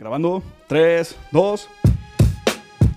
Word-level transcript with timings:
Grabando. 0.00 0.42
3, 0.68 1.14
2. 1.30 1.68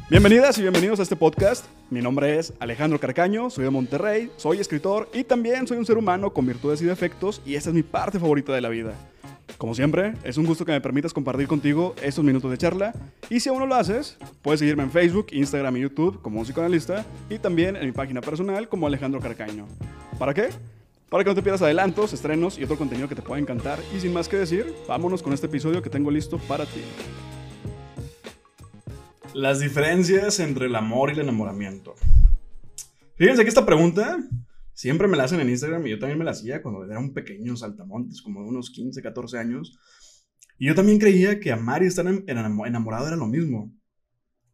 Bienvenidas 0.10 0.58
y 0.58 0.62
bienvenidos 0.62 1.02
a 1.02 1.04
este 1.04 1.18
podcast. 1.18 1.66
Mi 1.90 2.02
nombre 2.02 2.40
es 2.40 2.54
Alejandro 2.62 2.98
Carcaño, 2.98 3.50
soy 3.50 3.66
de 3.66 3.72
Monterrey, 3.72 4.32
soy 4.38 4.62
escritor 4.62 5.10
y 5.14 5.26
también 5.26 5.68
soy 5.68 5.78
un 5.78 5.86
ser 5.86 5.98
humano 5.98 6.32
con 6.32 6.46
virtudes 6.46 6.82
y 6.82 6.86
defectos 6.86 7.42
y 7.46 7.56
esta 7.56 7.72
es 7.72 7.76
mi 7.76 7.84
parte 7.84 8.20
favorita 8.20 8.54
de 8.54 8.62
la 8.62 8.70
vida. 8.70 8.94
Como 9.58 9.76
siempre, 9.76 10.14
es 10.24 10.38
un 10.38 10.46
gusto 10.46 10.64
que 10.64 10.72
me 10.72 10.80
permitas 10.80 11.12
compartir 11.12 11.46
contigo 11.46 11.94
estos 12.02 12.24
minutos 12.24 12.50
de 12.50 12.58
charla 12.58 12.94
y 13.30 13.42
si 13.42 13.50
aún 13.50 13.60
no 13.60 13.66
lo 13.66 13.76
haces, 13.76 14.18
puedes 14.42 14.62
seguirme 14.62 14.84
en 14.84 14.92
Facebook, 14.92 15.28
Instagram 15.32 15.76
y 15.76 15.82
YouTube 15.82 16.22
como 16.22 16.40
un 16.40 16.46
psicoanalista 16.46 17.06
y 17.30 17.38
también 17.38 17.76
en 17.76 17.86
mi 17.86 17.92
página 17.92 18.22
personal 18.22 18.70
como 18.70 18.88
Alejandro 18.88 19.20
Carcaño. 19.20 19.68
¿Para 20.18 20.34
qué? 20.34 20.52
Para 21.14 21.24
que 21.24 21.30
no 21.30 21.36
te 21.36 21.44
pierdas 21.44 21.62
adelantos, 21.62 22.12
estrenos 22.12 22.58
y 22.58 22.64
otro 22.64 22.76
contenido 22.76 23.08
que 23.08 23.14
te 23.14 23.22
pueda 23.22 23.40
encantar. 23.40 23.78
Y 23.96 24.00
sin 24.00 24.14
más 24.14 24.28
que 24.28 24.36
decir, 24.36 24.74
vámonos 24.88 25.22
con 25.22 25.32
este 25.32 25.46
episodio 25.46 25.80
que 25.80 25.92
tengo 25.92 26.10
listo 26.10 26.40
para 26.40 26.66
ti. 26.66 26.82
Las 29.36 29.60
diferencias 29.60 30.40
entre 30.40 30.66
el 30.66 30.76
amor 30.76 31.12
y 31.12 31.14
el 31.14 31.20
enamoramiento. 31.20 31.94
Fíjense 33.16 33.44
que 33.44 33.50
esta 33.50 33.64
pregunta 33.64 34.18
siempre 34.74 35.08
me 35.08 35.16
la 35.16 35.26
hacen 35.26 35.40
en 35.40 35.52
Instagram 35.52 35.86
y 35.86 35.92
yo 35.92 36.00
también 36.00 36.18
me 36.18 36.26
la 36.26 36.32
hacía 36.32 36.64
cuando 36.64 36.84
era 36.84 36.98
un 36.98 37.14
pequeño 37.14 37.56
saltamontes, 37.56 38.24
como 38.24 38.42
de 38.42 38.50
unos 38.50 38.72
15, 38.72 39.00
14 39.04 39.38
años. 39.38 39.78
Y 40.58 40.66
yo 40.66 40.74
también 40.74 40.98
creía 40.98 41.40
que 41.40 41.52
amar 41.52 41.84
y 41.84 41.86
estar 41.86 42.08
enamorado 42.08 43.06
era 43.06 43.18
lo 43.18 43.28
mismo. 43.28 43.72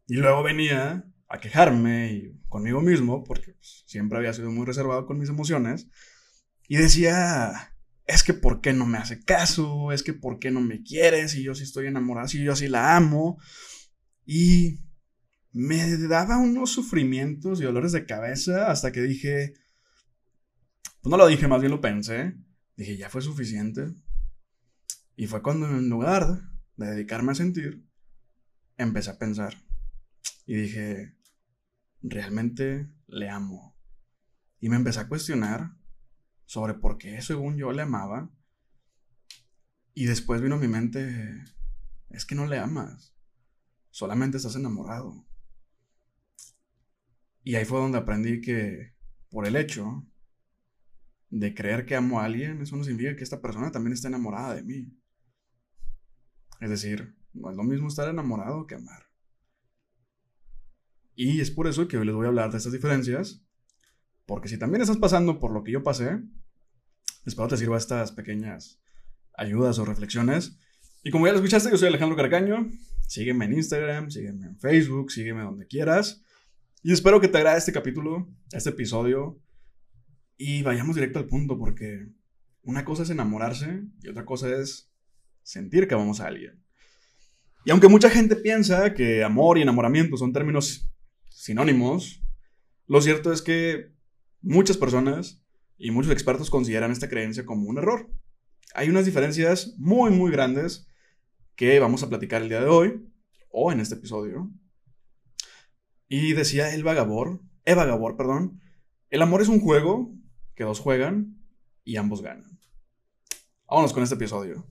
Y 0.08 0.16
luego 0.16 0.42
venía 0.42 1.10
a 1.26 1.40
quejarme 1.40 2.34
conmigo 2.50 2.82
mismo, 2.82 3.24
porque 3.24 3.54
pues, 3.54 3.84
siempre 3.86 4.18
había 4.18 4.34
sido 4.34 4.50
muy 4.50 4.66
reservado 4.66 5.06
con 5.06 5.18
mis 5.18 5.30
emociones, 5.30 5.88
y 6.70 6.76
decía, 6.76 7.74
es 8.06 8.22
que 8.22 8.32
¿por 8.32 8.60
qué 8.60 8.72
no 8.72 8.86
me 8.86 8.98
hace 8.98 9.24
caso? 9.24 9.90
Es 9.90 10.04
que 10.04 10.14
¿por 10.14 10.38
qué 10.38 10.52
no 10.52 10.60
me 10.60 10.84
quiere? 10.84 11.28
Si 11.28 11.42
yo 11.42 11.52
sí 11.56 11.64
estoy 11.64 11.88
enamorado, 11.88 12.28
si 12.28 12.40
yo 12.44 12.54
sí 12.54 12.68
la 12.68 12.94
amo. 12.96 13.40
Y 14.24 14.78
me 15.50 15.96
daba 15.96 16.38
unos 16.38 16.70
sufrimientos 16.70 17.60
y 17.60 17.64
dolores 17.64 17.90
de 17.90 18.06
cabeza 18.06 18.70
hasta 18.70 18.92
que 18.92 19.02
dije, 19.02 19.54
pues 21.02 21.10
no 21.10 21.16
lo 21.16 21.26
dije, 21.26 21.48
más 21.48 21.60
bien 21.60 21.72
lo 21.72 21.80
pensé. 21.80 22.36
Dije, 22.76 22.96
ya 22.96 23.10
fue 23.10 23.20
suficiente. 23.20 23.92
Y 25.16 25.26
fue 25.26 25.42
cuando 25.42 25.66
en 25.66 25.88
lugar 25.88 26.40
de 26.76 26.86
dedicarme 26.86 27.32
a 27.32 27.34
sentir, 27.34 27.84
empecé 28.76 29.10
a 29.10 29.18
pensar. 29.18 29.56
Y 30.46 30.54
dije, 30.54 31.16
realmente 32.00 32.88
le 33.08 33.28
amo. 33.28 33.76
Y 34.60 34.68
me 34.68 34.76
empecé 34.76 35.00
a 35.00 35.08
cuestionar 35.08 35.79
sobre 36.50 36.74
por 36.74 36.98
qué 36.98 37.22
según 37.22 37.56
yo 37.56 37.70
le 37.70 37.82
amaba. 37.82 38.28
Y 39.94 40.06
después 40.06 40.42
vino 40.42 40.56
a 40.56 40.58
mi 40.58 40.66
mente, 40.66 41.44
es 42.08 42.26
que 42.26 42.34
no 42.34 42.44
le 42.48 42.58
amas, 42.58 43.14
solamente 43.90 44.36
estás 44.36 44.56
enamorado. 44.56 45.24
Y 47.44 47.54
ahí 47.54 47.64
fue 47.64 47.78
donde 47.78 47.98
aprendí 47.98 48.40
que 48.40 48.96
por 49.28 49.46
el 49.46 49.54
hecho 49.54 50.04
de 51.28 51.54
creer 51.54 51.86
que 51.86 51.94
amo 51.94 52.18
a 52.18 52.24
alguien, 52.24 52.60
eso 52.60 52.74
no 52.74 52.82
significa 52.82 53.14
que 53.14 53.22
esta 53.22 53.40
persona 53.40 53.70
también 53.70 53.92
está 53.92 54.08
enamorada 54.08 54.56
de 54.56 54.64
mí. 54.64 54.92
Es 56.60 56.70
decir, 56.70 57.16
no 57.32 57.50
es 57.50 57.56
lo 57.56 57.62
mismo 57.62 57.86
estar 57.86 58.08
enamorado 58.08 58.66
que 58.66 58.74
amar. 58.74 59.04
Y 61.14 61.40
es 61.40 61.52
por 61.52 61.68
eso 61.68 61.86
que 61.86 61.96
hoy 61.96 62.06
les 62.06 62.14
voy 62.16 62.24
a 62.24 62.30
hablar 62.30 62.50
de 62.50 62.58
estas 62.58 62.72
diferencias, 62.72 63.46
porque 64.26 64.48
si 64.48 64.58
también 64.58 64.82
estás 64.82 64.98
pasando 64.98 65.38
por 65.38 65.52
lo 65.52 65.62
que 65.62 65.70
yo 65.70 65.84
pasé, 65.84 66.20
Espero 67.26 67.48
te 67.48 67.56
sirva 67.56 67.76
estas 67.76 68.12
pequeñas 68.12 68.80
ayudas 69.36 69.78
o 69.78 69.84
reflexiones. 69.84 70.56
Y 71.02 71.10
como 71.10 71.26
ya 71.26 71.32
lo 71.32 71.38
escuchaste, 71.38 71.70
yo 71.70 71.76
soy 71.76 71.88
Alejandro 71.88 72.16
Carcaño. 72.16 72.70
Sígueme 73.06 73.46
en 73.46 73.54
Instagram, 73.54 74.10
sígueme 74.10 74.46
en 74.46 74.58
Facebook, 74.58 75.10
sígueme 75.10 75.42
donde 75.42 75.66
quieras. 75.66 76.22
Y 76.82 76.92
espero 76.92 77.20
que 77.20 77.28
te 77.28 77.38
agrade 77.38 77.58
este 77.58 77.72
capítulo, 77.72 78.28
este 78.52 78.70
episodio. 78.70 79.40
Y 80.36 80.62
vayamos 80.62 80.94
directo 80.94 81.18
al 81.18 81.26
punto, 81.26 81.58
porque 81.58 82.08
una 82.62 82.84
cosa 82.84 83.02
es 83.02 83.10
enamorarse 83.10 83.82
y 84.02 84.08
otra 84.08 84.24
cosa 84.24 84.54
es 84.54 84.90
sentir 85.42 85.88
que 85.88 85.94
amamos 85.94 86.20
a 86.20 86.26
alguien. 86.26 86.62
Y 87.64 87.70
aunque 87.70 87.88
mucha 87.88 88.08
gente 88.08 88.36
piensa 88.36 88.94
que 88.94 89.22
amor 89.22 89.58
y 89.58 89.62
enamoramiento 89.62 90.16
son 90.16 90.32
términos 90.32 90.90
sinónimos, 91.28 92.22
lo 92.86 93.00
cierto 93.00 93.32
es 93.32 93.42
que 93.42 93.92
muchas 94.40 94.76
personas 94.76 95.44
y 95.80 95.90
muchos 95.90 96.12
expertos 96.12 96.50
consideran 96.50 96.92
esta 96.92 97.08
creencia 97.08 97.46
como 97.46 97.66
un 97.66 97.78
error. 97.78 98.12
Hay 98.74 98.90
unas 98.90 99.06
diferencias 99.06 99.74
muy, 99.78 100.10
muy 100.10 100.30
grandes 100.30 100.86
que 101.56 101.80
vamos 101.80 102.02
a 102.02 102.08
platicar 102.10 102.42
el 102.42 102.50
día 102.50 102.60
de 102.60 102.68
hoy, 102.68 103.10
o 103.50 103.72
en 103.72 103.80
este 103.80 103.94
episodio. 103.94 104.50
Y 106.06 106.34
decía 106.34 106.74
el 106.74 106.84
vagabor, 106.84 107.40
Eva 107.64 107.86
Gabor, 107.86 108.16
perdón, 108.16 108.60
el 109.08 109.22
amor 109.22 109.40
es 109.40 109.48
un 109.48 109.58
juego 109.58 110.14
que 110.54 110.64
dos 110.64 110.80
juegan 110.80 111.40
y 111.82 111.96
ambos 111.96 112.20
ganan. 112.20 112.60
Vámonos 113.66 113.94
con 113.94 114.02
este 114.02 114.16
episodio. 114.16 114.66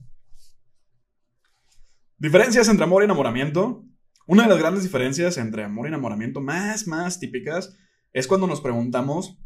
Diferencias 2.18 2.68
entre 2.68 2.84
amor 2.84 3.02
y 3.02 3.06
enamoramiento. 3.06 3.84
Una 4.28 4.44
de 4.44 4.50
las 4.50 4.58
grandes 4.58 4.84
diferencias 4.84 5.38
entre 5.38 5.64
amor 5.64 5.86
y 5.86 5.88
enamoramiento 5.88 6.40
más, 6.40 6.86
más 6.86 7.18
típicas 7.18 7.76
es 8.12 8.28
cuando 8.28 8.46
nos 8.46 8.60
preguntamos 8.60 9.38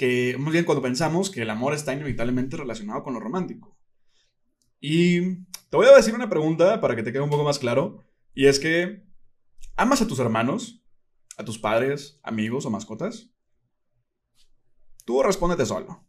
que, 0.00 0.34
muy 0.38 0.50
bien, 0.50 0.64
cuando 0.64 0.80
pensamos 0.80 1.28
que 1.28 1.42
el 1.42 1.50
amor 1.50 1.74
está 1.74 1.92
inevitablemente 1.92 2.56
relacionado 2.56 3.02
con 3.02 3.12
lo 3.12 3.20
romántico. 3.20 3.76
Y 4.80 5.44
te 5.68 5.76
voy 5.76 5.88
a 5.88 5.94
decir 5.94 6.14
una 6.14 6.30
pregunta 6.30 6.80
para 6.80 6.96
que 6.96 7.02
te 7.02 7.12
quede 7.12 7.20
un 7.20 7.28
poco 7.28 7.44
más 7.44 7.58
claro, 7.58 8.02
y 8.32 8.46
es 8.46 8.58
que, 8.58 9.04
¿amas 9.76 10.00
a 10.00 10.06
tus 10.06 10.18
hermanos, 10.18 10.82
a 11.36 11.44
tus 11.44 11.58
padres, 11.58 12.18
amigos 12.22 12.64
o 12.64 12.70
mascotas? 12.70 13.28
Tú 15.04 15.22
respóndete 15.22 15.66
solo. 15.66 16.02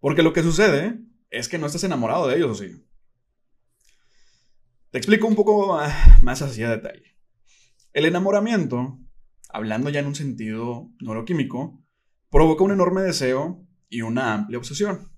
Porque 0.00 0.22
lo 0.22 0.34
que 0.34 0.42
sucede 0.42 1.00
es 1.30 1.48
que 1.48 1.56
no 1.56 1.64
estás 1.64 1.84
enamorado 1.84 2.28
de 2.28 2.36
ellos, 2.36 2.50
¿o 2.50 2.62
sí? 2.62 2.86
Te 4.90 4.98
explico 4.98 5.26
un 5.26 5.34
poco 5.34 5.78
ah, 5.78 6.18
más 6.20 6.40
de 6.40 6.66
detalle. 6.66 7.16
El 7.94 8.04
enamoramiento, 8.04 8.98
hablando 9.48 9.88
ya 9.88 10.00
en 10.00 10.08
un 10.08 10.14
sentido 10.14 10.90
neuroquímico, 11.00 11.83
provoca 12.34 12.64
un 12.64 12.72
enorme 12.72 13.02
deseo 13.02 13.64
y 13.88 14.02
una 14.02 14.34
amplia 14.34 14.58
obsesión. 14.58 15.08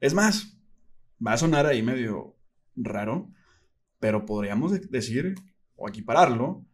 Es 0.00 0.12
más, 0.12 0.58
va 1.24 1.34
a 1.34 1.36
sonar 1.36 1.66
ahí 1.66 1.84
medio 1.84 2.36
raro, 2.74 3.30
pero 4.00 4.26
podríamos 4.26 4.72
decir 4.90 5.36
o 5.76 5.88
equipararlo 5.88 6.66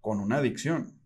con 0.00 0.18
una 0.18 0.38
adicción. 0.38 1.00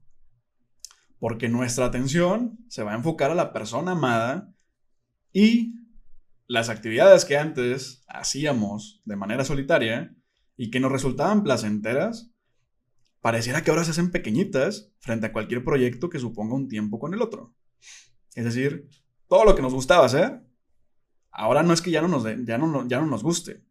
Porque 1.18 1.50
nuestra 1.50 1.84
atención 1.84 2.56
se 2.68 2.82
va 2.82 2.92
a 2.92 2.96
enfocar 2.96 3.30
a 3.30 3.34
la 3.34 3.52
persona 3.52 3.92
amada 3.92 4.54
y 5.30 5.74
las 6.46 6.70
actividades 6.70 7.26
que 7.26 7.36
antes 7.36 8.02
hacíamos 8.08 9.02
de 9.04 9.16
manera 9.16 9.44
solitaria 9.44 10.16
y 10.56 10.70
que 10.70 10.80
nos 10.80 10.90
resultaban 10.90 11.42
placenteras, 11.42 12.32
pareciera 13.20 13.62
que 13.62 13.70
ahora 13.70 13.84
se 13.84 13.90
hacen 13.90 14.10
pequeñitas 14.10 14.90
frente 15.00 15.26
a 15.26 15.32
cualquier 15.34 15.62
proyecto 15.64 16.08
que 16.08 16.18
suponga 16.18 16.54
un 16.54 16.68
tiempo 16.68 16.98
con 16.98 17.12
el 17.12 17.20
otro. 17.20 17.54
Es 18.34 18.44
decir, 18.44 18.88
todo 19.28 19.44
lo 19.44 19.54
que 19.54 19.62
nos 19.62 19.74
gustaba 19.74 20.06
hacer, 20.06 20.42
ahora 21.30 21.62
no 21.62 21.72
es 21.72 21.82
que 21.82 21.90
ya 21.90 22.02
no 22.02 22.08
nos, 22.08 22.24
ya 22.24 22.58
no, 22.58 22.86
ya 22.88 23.00
no 23.00 23.06
nos 23.06 23.22
guste. 23.22 23.64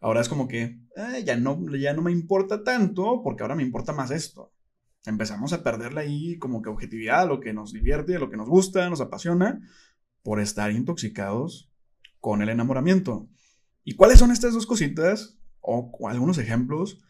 Ahora 0.00 0.20
es 0.20 0.28
como 0.28 0.48
que 0.48 0.80
eh, 0.96 1.22
ya, 1.24 1.36
no, 1.36 1.58
ya 1.76 1.92
no 1.92 2.02
me 2.02 2.10
importa 2.10 2.64
tanto 2.64 3.22
porque 3.22 3.42
ahora 3.42 3.54
me 3.54 3.62
importa 3.62 3.92
más 3.92 4.10
esto. 4.10 4.52
Empezamos 5.04 5.52
a 5.52 5.62
perderle 5.62 6.00
ahí 6.00 6.38
como 6.38 6.62
que 6.62 6.68
objetividad, 6.68 7.26
lo 7.28 7.40
que 7.40 7.52
nos 7.52 7.72
divierte, 7.72 8.18
lo 8.18 8.30
que 8.30 8.36
nos 8.36 8.48
gusta, 8.48 8.88
nos 8.90 9.00
apasiona, 9.00 9.60
por 10.22 10.40
estar 10.40 10.70
intoxicados 10.70 11.72
con 12.20 12.42
el 12.42 12.48
enamoramiento. 12.48 13.28
¿Y 13.84 13.94
cuáles 13.94 14.18
son 14.18 14.30
estas 14.30 14.54
dos 14.54 14.66
cositas 14.66 15.38
o 15.60 15.90
algunos 16.08 16.38
ejemplos 16.38 17.00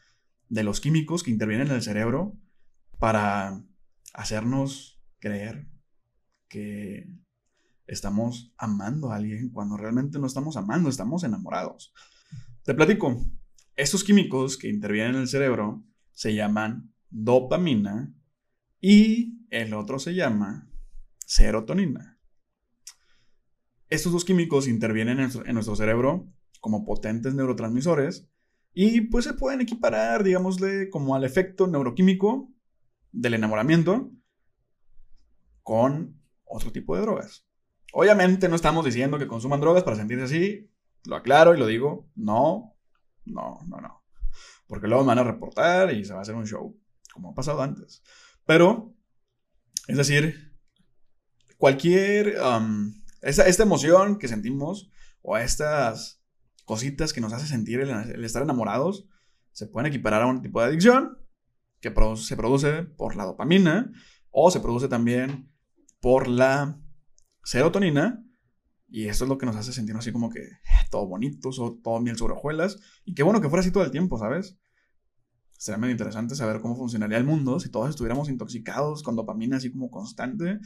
de 0.49 0.65
los 0.65 0.81
químicos 0.81 1.23
que 1.23 1.31
intervienen 1.31 1.69
en 1.69 1.75
el 1.75 1.83
cerebro 1.83 2.37
para 2.99 3.63
hacernos 4.13 5.03
creer 5.19 5.67
que 6.53 7.09
estamos 7.87 8.53
amando 8.59 9.11
a 9.11 9.17
alguien 9.17 9.49
cuando 9.49 9.79
realmente 9.79 10.19
no 10.19 10.27
estamos 10.27 10.59
amando, 10.59 10.91
estamos 10.91 11.25
enamorados. 11.25 11.95
Te 12.63 12.75
platico, 12.75 13.25
estos 13.75 14.05
químicos 14.05 14.59
que 14.59 14.69
intervienen 14.69 15.15
en 15.15 15.23
el 15.23 15.29
cerebro 15.29 15.83
se 16.13 16.35
llaman 16.35 16.93
dopamina 17.09 18.15
y 18.81 19.47
el 19.49 19.73
otro 19.73 19.99
se 19.99 20.15
llama 20.15 20.71
serotonina. 21.27 22.21
Estos 23.89 24.13
dos 24.13 24.27
químicos 24.27 24.69
intervienen 24.69 25.19
en 25.21 25.55
nuestro, 25.55 25.77
cerebro 25.77 26.31
como 26.61 26.85
potentes 26.85 27.35
neurotransmisores 27.35 28.29
y 28.75 29.03
pues 29.03 29.25
se 29.25 29.35
pueden 29.35 29.63
equiparar, 29.63 30.23
digámosle, 30.23 30.91
como 30.91 31.15
al 31.15 31.25
efecto 31.25 31.67
neuroquímico 31.67 32.53
del 33.11 33.35
enamoramiento 33.35 34.13
con 35.63 36.22
otro 36.53 36.73
tipo 36.73 36.95
de 36.95 37.03
drogas. 37.03 37.47
Obviamente 37.93 38.49
no 38.49 38.57
estamos 38.57 38.85
diciendo 38.85 39.19
que 39.19 39.27
consuman 39.27 39.61
drogas 39.61 39.83
para 39.83 39.97
sentirse 39.97 40.25
así, 40.25 40.71
lo 41.05 41.17
aclaro 41.17 41.55
y 41.55 41.59
lo 41.59 41.67
digo, 41.67 42.09
no, 42.15 42.77
no, 43.25 43.59
no, 43.67 43.81
no. 43.81 44.05
porque 44.67 44.87
luego 44.87 45.03
me 45.03 45.09
van 45.09 45.19
a 45.19 45.25
reportar 45.25 45.93
y 45.93 46.05
se 46.05 46.13
va 46.13 46.21
a 46.21 46.23
hacer 46.23 46.35
un 46.35 46.47
show, 46.47 46.79
como 47.13 47.31
ha 47.31 47.35
pasado 47.35 47.63
antes. 47.63 48.03
Pero, 48.47 48.95
es 49.89 49.97
decir, 49.97 50.53
cualquier, 51.59 52.37
esta, 53.21 53.63
emoción 53.63 54.19
que 54.19 54.29
sentimos 54.29 54.91
o 55.21 55.37
estas 55.37 56.23
cositas 56.65 57.13
que 57.13 57.21
nos 57.21 57.33
hace 57.33 57.47
sentir 57.47 57.81
el, 57.81 58.25
estar 58.25 58.43
enamorados, 58.43 59.07
se 59.53 59.67
pueden 59.67 59.89
equiparar 59.89 60.23
a 60.23 60.27
un 60.27 60.41
tipo 60.41 60.61
de 60.61 60.69
adicción 60.69 61.19
que 61.81 61.93
se 62.17 62.37
produce 62.37 62.83
por 62.85 63.17
la 63.17 63.25
dopamina 63.25 63.93
o 64.31 64.51
se 64.51 64.61
produce 64.61 64.89
también 64.89 65.52
por 66.03 66.29
la 66.29 66.79
serotonina. 67.45 68.23
Y 68.89 69.07
esto 69.07 69.25
es 69.25 69.31
lo 69.31 69.39
que 69.39 69.47
nos 69.47 69.57
hace 69.57 69.73
sentir 69.73 69.97
así 69.97 70.13
como 70.13 70.29
que 70.29 70.41
eh, 70.41 70.59
todo 70.91 71.07
bonito, 71.07 71.49
todo 71.83 72.01
miel 72.01 72.19
sobre 72.19 72.35
hojuelas. 72.35 72.79
Y 73.07 73.15
qué 73.15 73.23
bueno 73.23 73.41
que 73.41 73.49
fuera 73.49 73.61
así 73.61 73.71
todo 73.71 73.85
el 73.85 73.91
tiempo, 73.91 74.19
¿sabes? 74.19 74.59
Sería 75.57 75.79
muy 75.79 75.91
interesante 75.91 76.35
saber 76.35 76.61
cómo 76.61 76.77
funcionaría 76.77 77.17
el 77.17 77.25
mundo 77.25 77.59
si 77.61 77.71
todos 77.71 77.89
estuviéramos 77.89 78.29
intoxicados 78.29 79.03
con 79.03 79.17
dopamina 79.17 79.57
así 79.57 79.71
como 79.71 79.91
constante, 79.91 80.59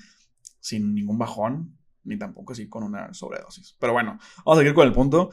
sin 0.58 0.94
ningún 0.94 1.18
bajón, 1.18 1.78
ni 2.02 2.18
tampoco 2.18 2.54
así 2.54 2.68
con 2.68 2.82
una 2.82 3.12
sobredosis. 3.12 3.76
Pero 3.78 3.92
bueno, 3.92 4.18
vamos 4.38 4.58
a 4.58 4.60
seguir 4.62 4.74
con 4.74 4.88
el 4.88 4.94
punto. 4.94 5.30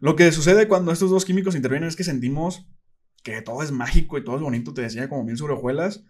Lo 0.00 0.16
que 0.16 0.32
sucede 0.32 0.66
cuando 0.66 0.90
estos 0.90 1.08
dos 1.08 1.24
químicos 1.24 1.54
intervienen 1.54 1.88
es 1.88 1.96
que 1.96 2.04
sentimos 2.04 2.66
que 3.22 3.40
todo 3.40 3.62
es 3.62 3.70
mágico 3.70 4.18
y 4.18 4.24
todo 4.24 4.36
es 4.36 4.42
bonito, 4.42 4.74
te 4.74 4.82
decía, 4.82 5.08
como 5.08 5.22
miel 5.22 5.38
sobre 5.38 5.54
hojuelas. 5.54 6.04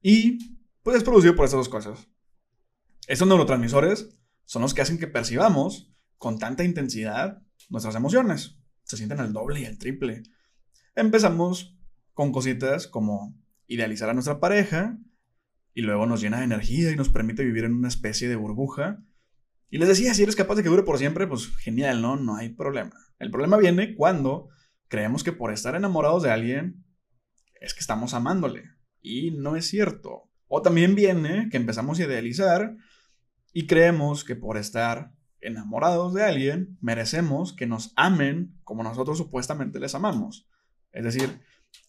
Y 0.00 0.56
pues 0.84 0.96
es 0.96 1.04
producido 1.04 1.34
por 1.34 1.44
estas 1.44 1.58
dos 1.58 1.68
cosas. 1.68 2.08
Estos 3.08 3.26
neurotransmisores 3.26 4.14
son 4.44 4.60
los 4.60 4.74
que 4.74 4.82
hacen 4.82 4.98
que 4.98 5.06
percibamos 5.06 5.90
con 6.18 6.38
tanta 6.38 6.62
intensidad 6.62 7.42
nuestras 7.70 7.94
emociones. 7.94 8.58
Se 8.82 8.98
sienten 8.98 9.18
al 9.20 9.32
doble 9.32 9.60
y 9.60 9.64
al 9.64 9.78
triple. 9.78 10.24
Empezamos 10.94 11.74
con 12.12 12.32
cositas 12.32 12.86
como 12.86 13.34
idealizar 13.66 14.10
a 14.10 14.12
nuestra 14.12 14.40
pareja 14.40 14.98
y 15.72 15.80
luego 15.80 16.04
nos 16.04 16.20
llena 16.20 16.38
de 16.38 16.44
energía 16.44 16.90
y 16.90 16.96
nos 16.96 17.08
permite 17.08 17.46
vivir 17.46 17.64
en 17.64 17.72
una 17.72 17.88
especie 17.88 18.28
de 18.28 18.36
burbuja. 18.36 19.02
Y 19.70 19.78
les 19.78 19.88
decía, 19.88 20.12
si 20.12 20.22
eres 20.22 20.36
capaz 20.36 20.56
de 20.56 20.62
que 20.62 20.68
dure 20.68 20.82
por 20.82 20.98
siempre, 20.98 21.26
pues 21.26 21.48
genial, 21.56 22.02
¿no? 22.02 22.16
No 22.16 22.36
hay 22.36 22.50
problema. 22.50 22.92
El 23.18 23.30
problema 23.30 23.56
viene 23.56 23.94
cuando 23.94 24.50
creemos 24.88 25.24
que 25.24 25.32
por 25.32 25.50
estar 25.50 25.74
enamorados 25.74 26.22
de 26.22 26.30
alguien 26.30 26.84
es 27.58 27.72
que 27.72 27.80
estamos 27.80 28.12
amándole. 28.12 28.64
Y 29.00 29.30
no 29.30 29.56
es 29.56 29.66
cierto. 29.66 30.30
O 30.46 30.60
también 30.60 30.94
viene 30.94 31.48
que 31.50 31.56
empezamos 31.56 31.98
a 31.98 32.04
idealizar 32.04 32.76
y 33.52 33.66
creemos 33.66 34.24
que 34.24 34.36
por 34.36 34.56
estar 34.56 35.12
enamorados 35.40 36.14
de 36.14 36.24
alguien 36.24 36.78
merecemos 36.80 37.52
que 37.52 37.66
nos 37.66 37.92
amen 37.96 38.58
como 38.64 38.82
nosotros 38.82 39.18
supuestamente 39.18 39.78
les 39.80 39.94
amamos. 39.94 40.48
Es 40.92 41.04
decir, 41.04 41.40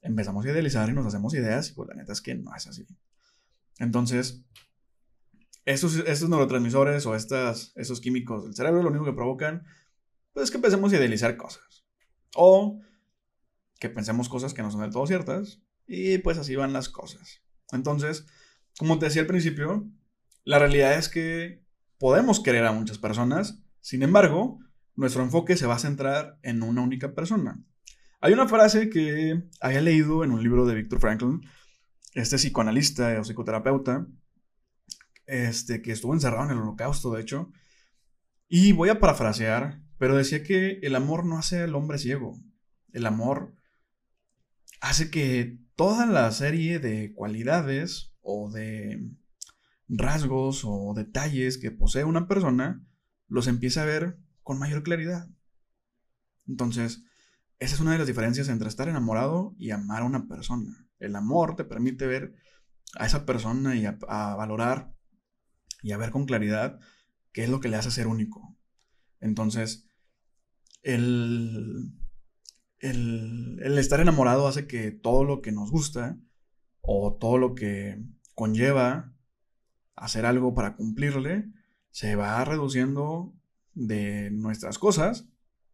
empezamos 0.02 0.46
a 0.46 0.50
idealizar 0.50 0.90
y 0.90 0.94
nos 0.94 1.06
hacemos 1.06 1.34
ideas 1.34 1.70
y 1.70 1.74
pues 1.74 1.90
la 1.90 1.96
neta 1.96 2.14
es 2.14 2.22
que 2.22 2.36
no 2.36 2.56
es 2.56 2.68
así. 2.68 2.86
Entonces, 3.80 4.44
estos, 5.66 5.96
estos 5.96 6.30
neurotransmisores 6.30 7.06
o 7.06 7.16
estas, 7.16 7.74
esos 7.76 8.02
químicos 8.02 8.44
del 8.44 8.56
cerebro 8.56 8.84
lo 8.84 8.90
único 8.90 9.06
que 9.06 9.14
provocan 9.14 9.64
pues, 10.34 10.46
es 10.46 10.52
que 10.52 10.58
empecemos 10.58 10.92
a 10.92 10.98
idealizar 10.98 11.38
cosas. 11.38 11.86
O 12.36 12.82
que 13.80 13.90
pensemos 13.90 14.30
cosas 14.30 14.54
que 14.54 14.62
no 14.62 14.72
son 14.72 14.82
del 14.82 14.92
todo 14.92 15.08
ciertas 15.08 15.62
y 15.88 16.20
pues 16.20 16.38
así 16.38 16.56
van 16.56 16.74
las 16.74 16.90
cosas. 16.90 17.42
Entonces, 17.72 18.26
como 18.78 19.00
te 19.00 19.06
decía 19.06 19.22
al 19.22 19.28
principio, 19.28 19.90
la 20.50 20.58
realidad 20.58 20.98
es 20.98 21.10
que 21.10 21.64
podemos 22.00 22.40
querer 22.40 22.66
a 22.66 22.72
muchas 22.72 22.98
personas, 22.98 23.62
sin 23.82 24.02
embargo, 24.02 24.58
nuestro 24.96 25.22
enfoque 25.22 25.56
se 25.56 25.68
va 25.68 25.76
a 25.76 25.80
centrar 25.80 26.40
en 26.42 26.64
una 26.64 26.82
única 26.82 27.14
persona. 27.14 27.64
Hay 28.20 28.34
una 28.34 28.48
frase 28.48 28.90
que 28.90 29.44
había 29.62 29.82
leído 29.82 30.24
en 30.24 30.32
un 30.32 30.42
libro 30.42 30.66
de 30.66 30.74
Viktor 30.74 31.00
Franklin, 31.00 31.42
este 32.16 32.38
psicoanalista 32.38 33.16
o 33.20 33.24
psicoterapeuta, 33.24 34.08
este, 35.28 35.84
que 35.84 35.92
estuvo 35.92 36.16
encerrado 36.16 36.46
en 36.46 36.58
el 36.58 36.64
holocausto, 36.64 37.14
de 37.14 37.22
hecho, 37.22 37.52
y 38.48 38.72
voy 38.72 38.90
a 38.90 39.00
parafrasear, 39.00 39.84
pero 40.00 40.18
decía 40.18 40.42
que 40.42 40.80
el 40.82 40.96
amor 40.96 41.28
no 41.28 41.38
hace 41.38 41.62
al 41.62 41.76
hombre 41.76 42.00
ciego, 42.00 42.36
el 42.92 43.06
amor 43.06 43.54
hace 44.82 45.12
que 45.12 45.60
toda 45.76 46.08
la 46.08 46.32
serie 46.32 46.80
de 46.80 47.14
cualidades 47.14 48.16
o 48.22 48.50
de 48.50 49.12
rasgos 49.90 50.62
o 50.64 50.94
detalles 50.96 51.58
que 51.58 51.72
posee 51.72 52.04
una 52.04 52.28
persona, 52.28 52.86
los 53.28 53.48
empieza 53.48 53.82
a 53.82 53.86
ver 53.86 54.20
con 54.44 54.60
mayor 54.60 54.84
claridad. 54.84 55.28
Entonces, 56.48 57.04
esa 57.60 57.76
es 57.76 57.82
una 57.82 57.92
de 57.92 57.98
las 57.98 58.08
diferencias 58.08 58.48
entre 58.50 58.70
estar 58.70 58.88
enamorado 58.88 59.56
y 59.58 59.72
amar 59.72 60.04
a 60.04 60.06
una 60.06 60.28
persona. 60.28 60.88
El 61.00 61.16
amor 61.16 61.56
te 61.56 61.66
permite 61.66 62.08
ver 62.08 62.36
a 62.98 63.06
esa 63.06 63.26
persona 63.26 63.76
y 63.76 63.86
a, 63.86 63.98
valorar 64.36 64.94
y 65.82 65.92
a 65.92 65.98
ver 65.98 66.12
con 66.12 66.26
claridad 66.26 66.80
qué 67.32 67.44
es 67.44 67.50
lo 67.50 67.60
que 67.60 67.70
le 67.70 67.78
hace 67.78 67.92
ser 67.92 68.08
único. 68.08 68.58
Entonces, 69.20 69.88
el, 70.82 71.94
el, 72.80 73.60
el, 73.62 73.78
estar 73.78 74.00
enamorado 74.00 74.48
hace 74.48 74.66
que 74.66 74.92
todo 74.92 75.24
lo 75.24 75.42
que 75.42 75.52
nos 75.52 75.70
gusta 75.70 76.18
o 76.82 77.18
todo 77.20 77.38
lo 77.38 77.56
que 77.56 78.02
conlleva 78.34 79.14
hacer 80.00 80.26
algo 80.26 80.54
para 80.54 80.76
cumplirle, 80.76 81.52
se 81.92 82.16
va 82.16 82.44
reduciendo 82.46 83.34
de 83.74 84.32
nuestras 84.32 84.80
cosas 84.80 85.28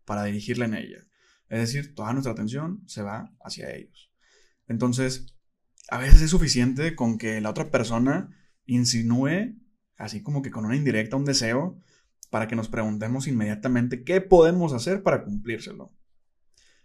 para 0.06 0.24
dirigirla 0.24 0.66
en 0.66 0.76
ella. 0.76 1.08
Es 1.50 1.60
decir, 1.60 1.94
toda 1.96 2.14
nuestra 2.14 2.34
atención 2.34 2.84
se 2.88 3.02
va 3.02 3.34
hacia 3.40 3.74
ellos. 3.74 4.12
Entonces, 4.68 5.36
a 5.90 6.00
veces 6.00 6.22
es 6.22 6.32
suficiente 6.32 6.96
con 6.96 7.18
que 7.18 7.40
la 7.42 7.52
otra 7.52 7.70
persona 7.70 8.30
insinúe, 8.66 9.56
así 9.98 10.24
como 10.24 10.42
que 10.42 10.52
con 10.52 10.66
una 10.66 10.76
indirecta, 10.76 11.16
un 11.16 11.26
deseo, 11.26 11.80
para 12.32 12.48
que 12.48 12.56
nos 12.56 12.68
preguntemos 12.68 13.28
inmediatamente 13.28 14.04
qué 14.04 14.22
podemos 14.22 14.74
hacer 14.74 15.04
para 15.04 15.24
cumplírselo. 15.24 15.94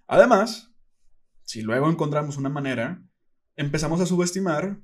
Además, 0.07 0.73
si 1.45 1.63
luego 1.63 1.91
encontramos 1.91 2.37
una 2.37 2.51
manera, 2.51 3.03
empezamos 3.57 4.01
a 4.01 4.07
subestimar 4.07 4.81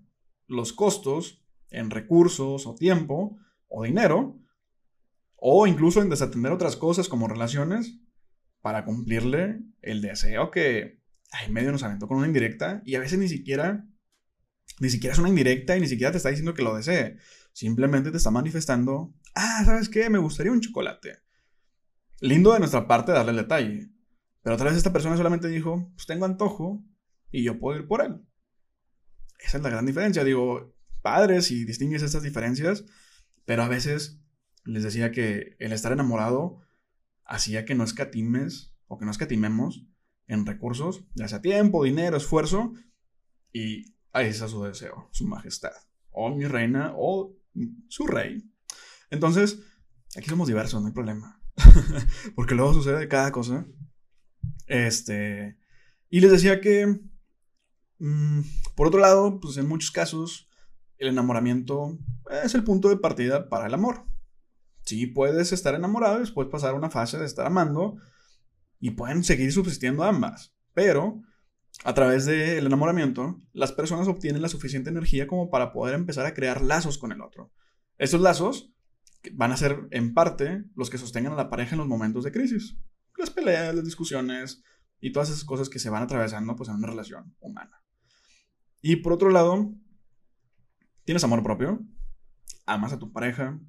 los 0.47 0.73
costos 0.73 1.46
en 1.71 1.91
recursos 1.91 2.67
o 2.67 2.75
tiempo 2.75 3.39
o 3.69 3.85
dinero, 3.85 4.39
o 5.37 5.67
incluso 5.67 6.01
en 6.01 6.11
desatender 6.11 6.53
otras 6.53 6.77
cosas 6.77 7.09
como 7.09 7.29
relaciones 7.29 8.01
para 8.61 8.85
cumplirle 8.85 9.61
el 9.83 10.03
deseo 10.03 10.51
que 10.51 11.01
ay, 11.33 11.51
medio 11.51 11.73
nos 11.73 11.83
aventó 11.83 12.09
con 12.09 12.19
una 12.19 12.27
indirecta 12.27 12.83
y 12.85 12.95
a 12.95 13.01
veces 13.01 13.19
ni 13.19 13.29
siquiera 13.29 13.87
ni 14.81 14.91
siquiera 14.91 15.15
es 15.15 15.19
una 15.19 15.29
indirecta 15.29 15.77
y 15.77 15.81
ni 15.81 15.89
siquiera 15.89 16.11
te 16.11 16.19
está 16.19 16.29
diciendo 16.29 16.55
que 16.55 16.63
lo 16.63 16.77
desee. 16.77 17.17
Simplemente 17.53 18.11
te 18.11 18.19
está 18.19 18.31
manifestando, 18.31 19.15
ah, 19.35 19.63
¿sabes 19.65 19.89
qué? 19.89 20.11
Me 20.11 20.19
gustaría 20.19 20.53
un 20.53 20.61
chocolate. 20.61 21.21
Lindo 22.21 22.53
de 22.53 22.59
nuestra 22.59 22.87
parte 22.87 23.13
darle 23.13 23.31
el 23.31 23.39
detalle. 23.39 23.91
Pero 24.43 24.55
otra 24.55 24.67
vez 24.67 24.77
esta 24.77 24.93
persona 24.93 25.17
solamente 25.17 25.49
dijo, 25.49 25.91
pues 25.95 26.07
tengo 26.07 26.27
antojo 26.27 26.85
y 27.31 27.43
yo 27.43 27.59
puedo 27.59 27.79
ir 27.81 27.89
por 27.89 28.03
él. 28.05 28.21
Esa 29.39 29.57
es 29.59 29.63
la 29.63 29.71
gran 29.71 29.87
diferencia. 29.87 30.25
Digo, 30.25 30.76
padres 31.07 31.53
y 31.53 31.65
distingues 31.65 32.03
estas 32.03 32.25
diferencias, 32.25 32.85
pero 33.45 33.63
a 33.63 33.69
veces 33.69 34.21
les 34.65 34.83
decía 34.83 35.13
que 35.13 35.55
el 35.61 35.71
estar 35.71 35.93
enamorado 35.93 36.63
hacía 37.25 37.65
que 37.65 37.77
no 37.77 37.85
escatimes 37.85 38.75
o 38.89 38.99
que 38.99 39.05
no 39.05 39.13
escatimemos 39.13 39.87
en 40.27 40.45
recursos, 40.45 41.05
ya 41.15 41.29
sea 41.29 41.41
tiempo, 41.41 41.85
dinero, 41.85 42.17
esfuerzo, 42.17 42.73
y 43.53 43.95
ahí 44.11 44.27
está 44.27 44.49
su 44.49 44.65
deseo, 44.65 45.09
su 45.13 45.29
majestad, 45.29 45.77
o 46.11 46.35
mi 46.35 46.45
reina, 46.45 46.93
o 46.97 47.37
su 47.87 48.09
rey. 48.09 48.43
Entonces, 49.09 49.61
aquí 50.17 50.29
somos 50.29 50.49
diversos, 50.49 50.81
no 50.81 50.89
hay 50.89 50.93
problema. 50.93 51.41
Porque 52.35 52.57
luego 52.57 52.75
sucede 52.75 53.07
cada 53.07 53.31
cosa. 53.31 53.65
Este. 54.67 55.57
Y 56.11 56.19
les 56.19 56.33
decía 56.33 56.61
que. 56.61 56.99
Mm, 58.01 58.41
por 58.75 58.89
otro 58.89 58.99
lado, 58.99 59.39
pues 59.39 59.57
en 59.57 59.69
muchos 59.69 59.93
casos 59.93 60.47
el 60.99 61.09
enamoramiento 61.09 61.99
es 62.43 62.55
el 62.55 62.65
punto 62.65 62.89
de 62.89 62.97
partida 62.97 63.49
para 63.49 63.67
el 63.67 63.75
amor. 63.75 64.05
Sí, 64.83 65.07
puedes 65.07 65.53
estar 65.53 65.75
enamorado 65.75 66.17
y 66.17 66.21
después 66.21 66.49
pasar 66.49 66.75
una 66.75 66.91
fase 66.91 67.19
de 67.19 67.27
estar 67.27 67.47
amando 67.47 67.97
y 68.79 68.91
pueden 68.91 69.25
seguir 69.25 69.53
subsistiendo 69.53 70.05
ambas, 70.05 70.55
pero 70.75 71.23
a 71.85 71.95
través 71.95 72.25
del 72.25 72.67
enamoramiento, 72.67 73.41
las 73.53 73.73
personas 73.73 74.09
obtienen 74.09 74.43
la 74.43 74.49
suficiente 74.49 74.91
energía 74.91 75.27
como 75.27 75.51
para 75.51 75.73
poder 75.73 75.95
empezar 75.95 76.25
a 76.27 76.35
crear 76.35 76.63
lazos 76.63 76.99
con 76.99 77.13
el 77.13 77.21
otro. 77.21 77.53
Estos 77.99 78.21
lazos 78.21 78.73
van 79.33 79.53
a 79.53 79.57
ser 79.57 79.87
en 79.91 80.15
parte 80.15 80.65
los 80.75 80.91
que 80.91 80.99
sostengan 80.99 81.33
a 81.33 81.37
la 81.37 81.51
pareja 81.51 81.75
en 81.75 81.79
los 81.79 81.89
momentos 81.89 82.25
de 82.25 82.33
crisis. 82.33 82.77
Las 83.17 83.31
peleas, 83.31 83.75
las 83.75 83.85
discusiones 83.85 84.63
y 85.01 85.13
todas 85.13 85.31
esas 85.31 85.45
cosas 85.45 85.69
que 85.69 85.79
se 85.79 85.91
van 85.91 86.03
atravesando 86.03 86.57
pues, 86.57 86.69
en 86.69 86.77
una 86.77 86.89
relación 86.89 87.35
humana. 87.41 87.83
Y 88.81 88.97
por 88.97 89.13
otro 89.13 89.31
lado, 89.31 89.75
¿Tienes 91.07 91.23
amor 91.23 91.45
propio? 91.45 91.87
¿Amas 92.67 92.93
a 92.93 92.99
tu 92.99 93.13
pareja? 93.13 93.61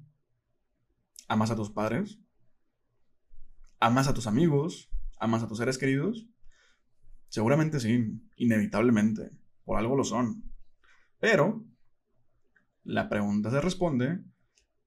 ¿Amas 1.28 1.52
a 1.52 1.54
tus 1.54 1.70
padres? 1.70 2.18
¿Amas 3.78 4.08
a 4.08 4.12
tus 4.12 4.26
amigos? 4.26 4.90
¿Amas 5.20 5.44
a 5.44 5.46
tus 5.46 5.58
seres 5.58 5.78
queridos? 5.78 6.26
Seguramente 7.28 7.78
sí, 7.78 8.20
inevitablemente, 8.34 9.30
por 9.64 9.78
algo 9.78 9.94
lo 9.94 10.02
son. 10.02 10.50
Pero 11.20 11.64
la 12.82 13.08
pregunta 13.08 13.52
se 13.52 13.60
responde 13.60 14.18